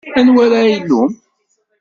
[0.19, 1.11] Anwa ara ilumm?